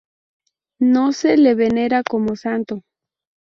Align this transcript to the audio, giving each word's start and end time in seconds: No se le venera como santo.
No 0.79 1.11
se 1.13 1.37
le 1.37 1.53
venera 1.53 2.01
como 2.01 2.35
santo. 2.35 2.81